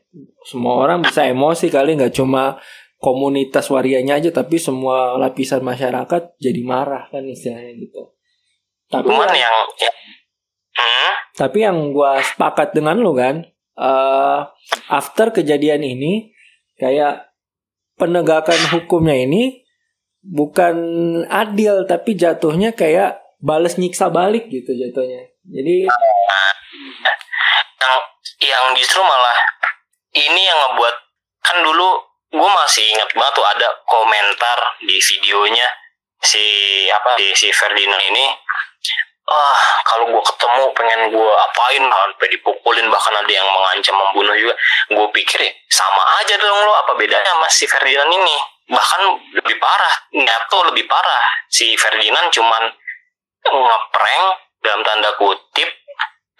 [0.47, 2.62] semua orang bisa emosi kali nggak cuma
[3.03, 8.14] komunitas warianya aja tapi semua lapisan masyarakat jadi marah kan istilahnya gitu
[8.87, 9.93] tapi yang, yang ya.
[10.79, 11.12] hmm?
[11.35, 13.43] tapi yang gua sepakat dengan lu kan
[13.75, 14.47] uh,
[14.87, 16.31] after kejadian ini
[16.79, 17.35] kayak
[17.99, 19.67] penegakan hukumnya ini
[20.23, 20.77] bukan
[21.27, 25.76] adil tapi jatuhnya kayak bales nyiksa balik gitu jatuhnya jadi
[27.80, 27.94] yang
[28.40, 29.38] yang justru malah
[30.16, 30.94] ini yang ngebuat
[31.44, 32.00] kan dulu
[32.35, 35.68] gue masih ingat banget tuh ada komentar di videonya
[36.24, 36.44] si
[36.88, 38.26] apa di si Ferdinand ini.
[39.24, 44.57] Ah kalau gue ketemu pengen gue apain sampai dipukulin bahkan ada yang mengancam membunuh juga.
[44.90, 48.37] Gue pikir ya sama aja dong lo apa bedanya sama si Ferdinand ini?
[48.64, 49.00] Bahkan
[49.44, 49.94] lebih parah
[50.48, 51.24] tuh lebih parah.
[51.52, 52.64] Si Ferdinand cuman
[53.44, 54.24] ngeprank
[54.64, 55.68] dalam tanda kutip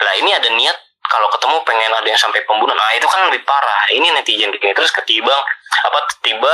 [0.01, 2.75] lah ini ada niat kalau ketemu pengen ada yang sampai pembunuhan.
[2.75, 3.93] Nah itu kan lebih parah.
[3.93, 5.37] Ini netizen kayak terus ketiba
[5.85, 6.51] apa tiba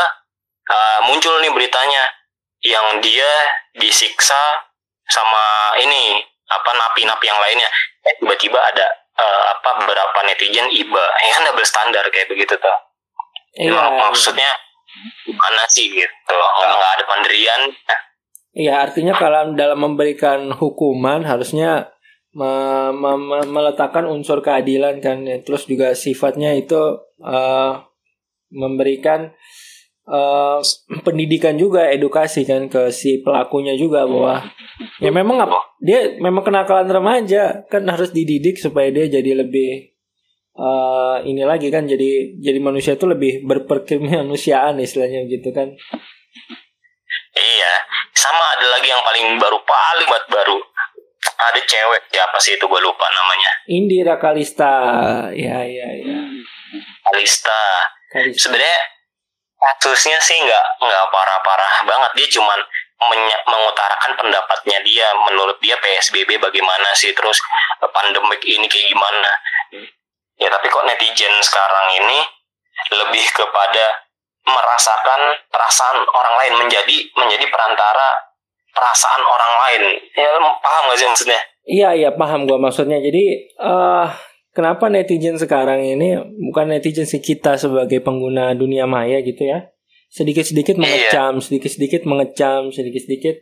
[0.66, 2.02] uh, muncul nih beritanya
[2.60, 3.30] yang dia
[3.78, 4.66] disiksa
[5.06, 7.70] sama ini apa napi-napi yang lainnya.
[8.04, 11.04] Eh, tiba-tiba ada uh, apa beberapa netizen iba.
[11.22, 12.78] Ya kan double standar kayak begitu tuh.
[13.50, 13.74] Iya.
[13.98, 14.46] maksudnya
[15.26, 17.66] gimana sih gitu nggak ada pendirian
[18.50, 21.86] Iya artinya kalau dalam memberikan hukuman harusnya
[22.34, 22.50] me
[22.94, 25.42] me me meletakkan unsur keadilan kan ya.
[25.42, 26.78] terus juga sifatnya itu
[27.22, 27.72] uh,
[28.50, 29.34] memberikan
[30.06, 30.62] uh,
[31.02, 34.46] pendidikan juga edukasi kan ke si pelakunya juga bahwa
[35.02, 35.42] ya memang
[35.82, 39.90] dia memang kenakalan remaja kan harus dididik supaya dia jadi lebih
[40.54, 45.74] uh, ini lagi kan jadi jadi manusia itu lebih berperkemanusiaan istilahnya gitu kan
[47.34, 47.74] iya
[48.20, 50.58] sama ada lagi yang paling baru paling buat baru.
[51.40, 52.64] Ada cewek siapa sih itu?
[52.68, 53.50] Gue lupa namanya.
[53.64, 54.72] Indira Kalista.
[55.32, 56.20] Ya ya ya.
[57.08, 57.60] Kalista,
[58.12, 58.40] Kalista.
[58.44, 58.80] sebenarnya
[59.56, 62.10] kasusnya sih nggak nggak parah-parah banget.
[62.20, 62.60] Dia cuman
[63.48, 65.08] mengutarakan pendapatnya dia.
[65.24, 67.16] Menurut dia PSBB bagaimana sih?
[67.16, 67.40] Terus
[67.80, 69.32] pandemik ini kayak gimana?
[70.36, 72.20] Ya tapi kok netizen sekarang ini
[73.00, 74.09] lebih kepada
[74.50, 78.30] merasakan perasaan orang lain menjadi menjadi perantara
[78.70, 79.82] perasaan orang lain
[80.14, 80.28] ya
[80.62, 84.06] paham gak sih maksudnya iya iya paham gua maksudnya jadi uh,
[84.54, 86.18] kenapa netizen sekarang ini
[86.50, 89.70] bukan netizen sih kita sebagai pengguna dunia maya gitu ya
[90.10, 90.82] sedikit sedikit iya.
[90.82, 91.42] mengecam iya.
[91.42, 93.36] sedikit sedikit mengecam sedikit sedikit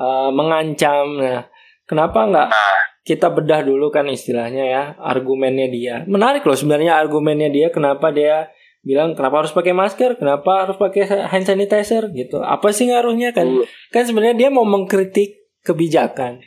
[0.00, 1.44] uh, mengancam nah
[1.84, 2.76] kenapa nggak nah.
[3.04, 8.48] kita bedah dulu kan istilahnya ya argumennya dia menarik loh sebenarnya argumennya dia kenapa dia
[8.88, 12.40] bilang kenapa harus pakai masker, kenapa harus pakai hand sanitizer gitu.
[12.40, 13.44] Apa sih ngaruhnya kan?
[13.44, 13.68] Uh.
[13.92, 16.40] Kan sebenarnya dia mau mengkritik kebijakan.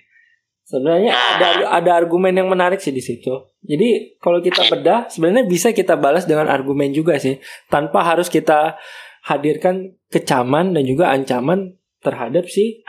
[0.65, 3.29] Sebenarnya ada ada argumen yang menarik sih di situ.
[3.61, 7.37] Jadi kalau kita bedah sebenarnya bisa kita balas dengan argumen juga sih,
[7.69, 8.81] tanpa harus kita
[9.29, 12.81] hadirkan kecaman dan juga ancaman terhadap si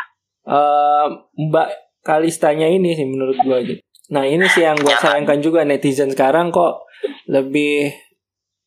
[0.48, 1.68] uh, Mbak
[2.00, 3.80] Kalistanya ini sih menurut gue gitu.
[4.16, 6.88] Nah ini sih yang gue sayangkan juga netizen sekarang kok
[7.28, 7.92] lebih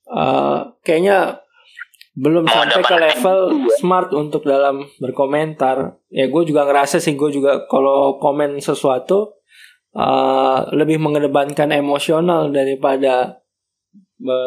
[0.09, 1.41] uh, kayaknya
[2.15, 3.39] belum sampai ke level
[3.75, 5.99] smart untuk dalam berkomentar.
[6.07, 9.43] Ya gue juga ngerasa sih gue juga kalau komen sesuatu
[9.91, 13.43] uh, lebih mengedepankan emosional daripada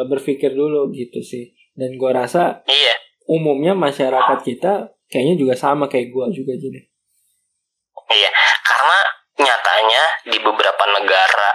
[0.09, 1.53] berpikir dulu gitu sih.
[1.77, 2.95] Dan gue rasa iya.
[3.29, 6.81] umumnya masyarakat kita kayaknya juga sama kayak gue juga jadi.
[8.09, 8.29] Iya,
[8.65, 8.99] karena
[9.45, 11.49] nyatanya di beberapa negara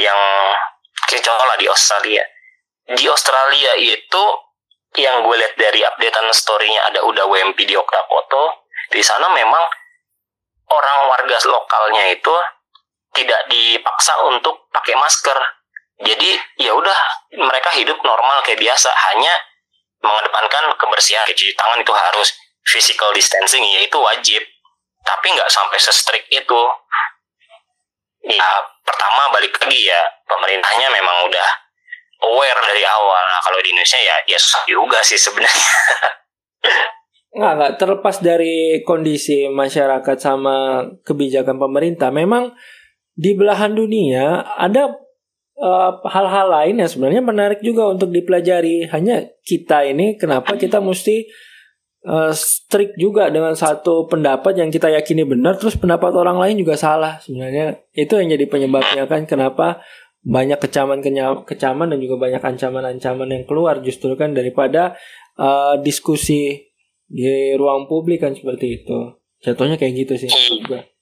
[0.00, 0.18] yang
[1.04, 2.24] contoh lah di Australia
[2.92, 4.24] di Australia itu
[4.94, 9.64] yang gue lihat dari updatean story-nya ada udah WMP di foto di sana memang
[10.70, 12.34] orang warga lokalnya itu
[13.14, 15.38] tidak dipaksa untuk pakai masker.
[16.02, 16.98] Jadi ya udah
[17.38, 18.90] mereka hidup normal kayak biasa.
[18.90, 19.34] Hanya
[20.02, 22.28] mengedepankan kebersihan cuci tangan itu harus
[22.66, 24.42] physical distancing ya itu wajib.
[25.06, 25.94] Tapi nggak sampai se
[26.34, 26.60] itu.
[28.24, 28.48] Ya
[28.82, 31.48] pertama balik lagi ya pemerintahnya memang udah
[32.24, 33.24] aware dari awal.
[33.28, 35.72] Nah, kalau di Indonesia ya ya susah juga sih sebenarnya.
[37.34, 42.14] Nggak, nggak terlepas dari kondisi masyarakat sama kebijakan pemerintah.
[42.14, 42.54] Memang
[43.18, 44.94] di belahan dunia ada
[45.58, 48.86] eh, hal-hal uh, lain yang sebenarnya menarik juga untuk dipelajari.
[48.86, 51.26] Hanya kita ini kenapa kita mesti
[52.06, 56.78] uh, strict juga dengan satu pendapat yang kita yakini benar, terus pendapat orang lain juga
[56.78, 57.18] salah.
[57.18, 59.82] Sebenarnya itu yang jadi penyebabnya kan kenapa
[60.24, 61.04] banyak kecaman
[61.44, 64.96] kecaman dan juga banyak ancaman-ancaman yang keluar justru kan daripada
[65.36, 66.72] uh, diskusi
[67.04, 68.98] di ruang publik kan seperti itu
[69.44, 70.92] jatuhnya kayak gitu sih hmm.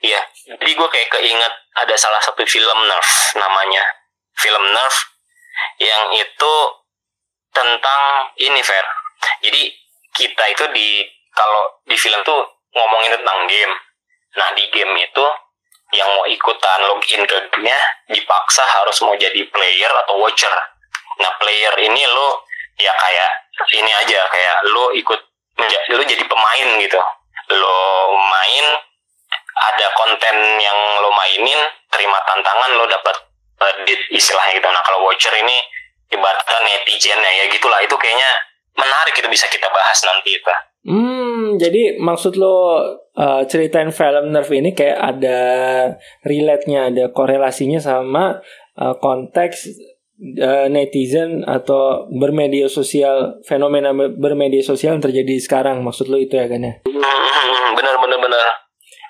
[0.00, 0.20] Iya,
[0.56, 3.84] jadi gue kayak keinget ada salah satu film Nerf namanya
[4.40, 4.96] film Nerf
[5.80, 6.54] yang itu
[7.52, 8.84] tentang ini fair.
[9.44, 9.68] Jadi
[10.16, 11.04] kita itu di
[11.36, 12.40] kalau di film tuh
[12.72, 13.74] ngomongin tentang game.
[14.40, 15.26] Nah di game itu
[15.90, 17.36] yang mau ikutan login ke
[18.10, 20.52] dipaksa harus mau jadi player atau watcher.
[21.18, 22.46] Nah player ini lo
[22.78, 23.30] ya kayak
[23.74, 25.20] ini aja kayak lo ikut
[25.92, 27.00] lo jadi pemain gitu.
[27.58, 27.78] Lo
[28.14, 28.66] main
[29.60, 33.16] ada konten yang lo mainin terima tantangan lo dapat
[33.60, 33.74] uh,
[34.14, 34.68] istilahnya gitu.
[34.70, 35.58] Nah kalau watcher ini
[36.10, 38.30] ibaratkan netizen ya, ya gitulah itu kayaknya
[38.78, 40.54] menarik itu bisa kita bahas nanti itu.
[40.80, 42.80] Hmm, jadi maksud lo
[43.12, 45.40] uh, ceritain film Nerf ini kayak ada
[46.24, 48.40] relate-nya, ada korelasinya sama
[48.80, 49.76] uh, konteks
[50.40, 55.84] uh, netizen atau bermedia sosial, fenomena bermedia sosial yang terjadi sekarang.
[55.84, 56.74] Maksud lo itu ya kan ya?
[56.88, 58.46] Hmm, bener bener bener.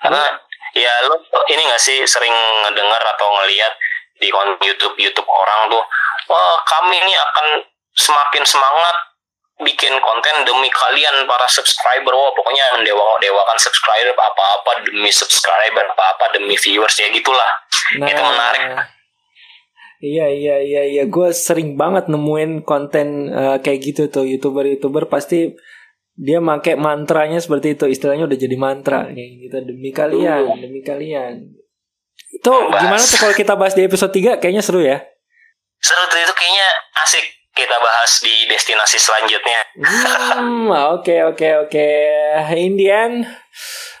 [0.03, 0.27] Karena
[0.75, 1.15] ya lo
[1.47, 2.35] ini gak sih sering
[2.67, 3.73] ngedengar atau ngeliat
[4.19, 4.27] di
[4.67, 5.83] YouTube YouTube orang tuh,
[6.27, 7.63] wah kami ini akan
[7.95, 9.10] semakin semangat
[9.61, 12.13] bikin konten demi kalian para subscriber.
[12.13, 17.51] Wah pokoknya mendewa dewakan subscriber apa apa demi subscriber apa apa demi viewers ya gitulah.
[18.01, 18.61] Nah, itu menarik.
[20.01, 21.03] Iya iya iya iya.
[21.05, 25.53] Gue sering banget nemuin konten uh, kayak gitu tuh youtuber youtuber pasti
[26.17, 27.85] dia make mantranya seperti itu.
[27.89, 29.57] Istilahnya udah jadi mantra kayak gitu.
[29.61, 31.53] Demi kalian demi kalian.
[32.31, 35.01] Itu gimana tuh kalau kita bahas di episode 3 kayaknya seru ya.
[35.81, 36.69] Seru tuh itu kayaknya
[37.05, 39.61] asik kita bahas di destinasi selanjutnya.
[40.39, 41.89] Hmm, oke oke oke.
[42.55, 43.27] Indian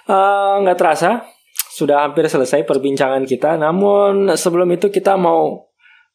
[0.07, 1.27] eh, nggak uh, terasa
[1.71, 3.59] sudah hampir selesai perbincangan kita.
[3.59, 5.67] Namun sebelum itu kita mau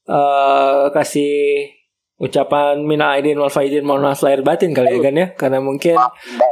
[0.08, 1.68] uh, kasih
[2.16, 6.00] ucapan mina aidin wal faidin mohon maaf lahir batin kali ya kan ya karena mungkin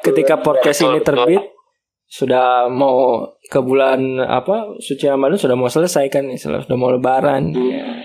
[0.04, 1.40] ketika podcast ini terbit
[2.04, 7.56] sudah mau ke bulan apa suci Ramadan sudah mau selesai kan sudah mau lebaran.
[7.56, 8.04] Ya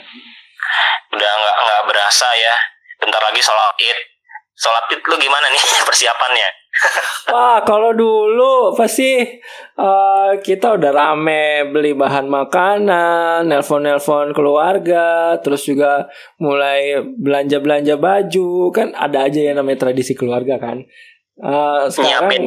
[1.14, 2.56] udah nggak nggak berasa ya.
[3.00, 4.00] Bentar lagi sholat id.
[4.60, 6.50] Sholat id lu gimana nih persiapannya?
[7.30, 9.20] Wah, kalau dulu pasti
[9.76, 16.08] uh, kita udah rame beli bahan makanan, nelpon-nelpon keluarga, terus juga
[16.40, 20.86] mulai belanja-belanja baju, kan ada aja ya namanya tradisi keluarga kan.
[21.40, 22.44] Uh, sekarang nyiapin,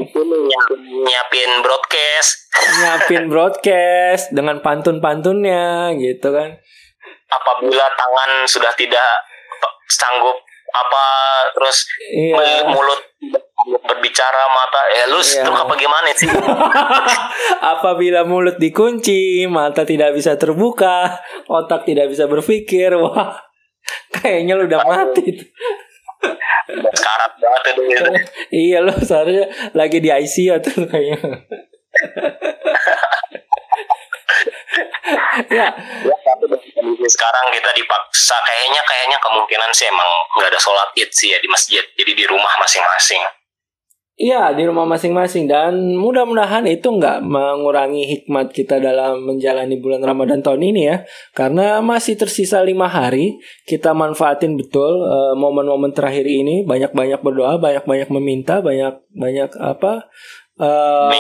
[1.03, 6.61] nyiapin broadcast, nyiapin broadcast dengan pantun-pantunnya gitu kan
[7.33, 9.25] apabila tangan sudah tidak
[9.89, 10.37] sanggup
[10.73, 11.05] apa
[11.53, 12.65] terus iya.
[12.65, 13.01] mulut
[13.63, 15.45] berbicara mata ya lu iya.
[15.45, 16.27] terus apa gimana sih?
[17.77, 23.37] Apabila mulut dikunci mata tidak bisa terbuka otak tidak bisa berpikir wah
[24.11, 25.29] kayaknya lu udah mati.
[26.73, 27.83] Sekarat banget itu
[28.55, 31.19] iya lo seharusnya lagi di ICU tuh kayaknya
[35.59, 35.69] ya.
[35.69, 36.45] ya tapi
[37.09, 40.09] sekarang kita dipaksa kayaknya kayaknya kemungkinan sih emang
[40.39, 41.85] nggak ada sholat id sih ya di masjid.
[41.85, 43.23] Jadi di rumah masing-masing.
[44.13, 45.49] Iya di rumah masing-masing.
[45.49, 50.97] Dan mudah-mudahan itu nggak mengurangi hikmat kita dalam menjalani bulan Ramadan tahun ini ya.
[51.33, 56.63] Karena masih tersisa lima hari kita manfaatin betul uh, momen-momen terakhir ini.
[56.63, 60.07] Banyak-banyak berdoa banyak-banyak meminta banyak-banyak apa
[60.61, 61.11] uh,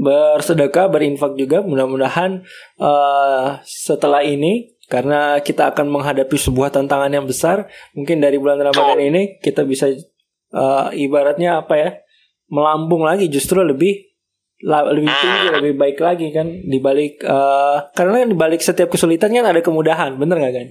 [0.00, 1.62] bersedekah, berinfak juga.
[1.62, 2.42] Mudah-mudahan
[2.82, 9.00] uh, setelah ini karena kita akan menghadapi sebuah tantangan yang besar, mungkin dari bulan Ramadan
[9.00, 9.88] ini kita bisa
[10.52, 11.90] uh, ibaratnya apa ya?
[12.44, 14.14] melambung lagi justru lebih
[14.64, 20.16] lebih tinggi, lebih baik lagi kan dibalik uh, karena dibalik setiap kesulitan kan ada kemudahan,
[20.16, 20.68] bener gak kan?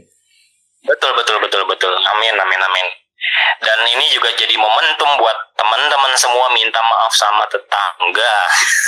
[0.87, 1.93] Betul betul betul betul.
[1.93, 3.02] Amin amin amin.
[3.63, 8.35] Dan ini juga jadi momentum buat teman-teman semua minta maaf sama tetangga.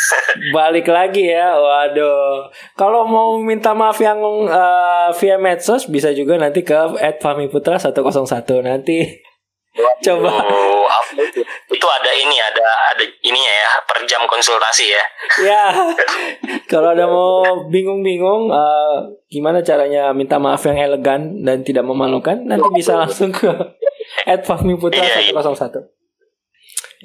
[0.58, 2.52] Balik lagi ya, waduh.
[2.78, 6.76] Kalau mau minta maaf yang uh, via medsos bisa juga nanti ke
[7.24, 7.96] @famiputra 101
[8.62, 9.00] nanti.
[9.76, 10.32] Waduh, Coba.
[11.20, 11.44] itu?
[11.68, 15.04] itu ada ini, ada ada ininya ya, per jam konsultasi ya.
[15.44, 15.64] ya.
[16.72, 22.72] Kalau ada mau bingung-bingung uh, gimana caranya minta maaf yang elegan dan tidak memalukan, nanti
[22.72, 23.52] bisa langsung ke
[24.26, 25.36] At Fahmi Putra iya, 101.
[25.36, 25.96] Iya.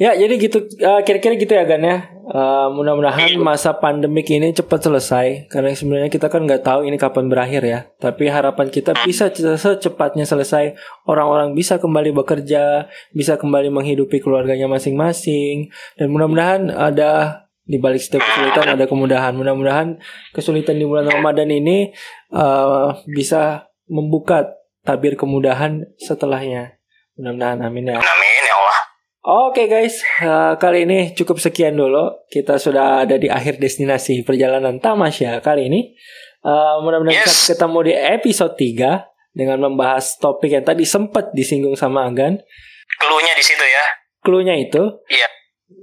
[0.01, 2.09] Ya, jadi gitu uh, kira-kira gitu ya Gan ya.
[2.31, 3.43] Uh, mudah-mudahan iya.
[3.43, 7.81] masa pandemik ini cepat selesai karena sebenarnya kita kan nggak tahu ini kapan berakhir ya.
[8.01, 10.73] Tapi harapan kita bisa secepatnya selesai.
[11.05, 15.69] Orang-orang bisa kembali bekerja, bisa kembali menghidupi keluarganya masing-masing
[16.01, 19.37] dan mudah-mudahan ada di balik setiap kesulitan ada kemudahan.
[19.37, 20.01] Mudah-mudahan
[20.33, 21.93] kesulitan di bulan Ramadan ini
[22.33, 26.80] uh, bisa membuka tabir kemudahan setelahnya.
[27.21, 27.97] Mudah-mudahan amin ya.
[28.01, 28.81] Amin ya Allah.
[29.21, 32.25] Oke guys, uh, kali ini cukup sekian dulu.
[32.33, 35.93] Kita sudah ada di akhir destinasi perjalanan Tamasya kali ini.
[36.41, 37.29] Uh, mudah-mudahan Yes.
[37.29, 39.05] kita ketemu di episode 3
[39.37, 42.41] dengan membahas topik yang tadi sempat disinggung sama Agan.
[42.97, 43.85] Keluhnya di situ ya.
[44.25, 44.81] Cluenya itu.
[45.13, 45.29] Iya.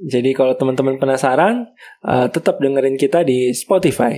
[0.09, 1.69] Jadi kalau teman-teman penasaran,
[2.03, 4.17] uh, tetap dengerin kita di Spotify.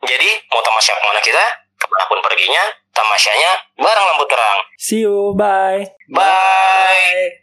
[0.00, 1.44] Jadi mau tamasya ke mana kita?
[1.76, 4.58] Ke mana pun perginya, tamasyanya bareng lampu terang.
[4.86, 5.92] See you, bye.
[6.08, 7.39] Bye.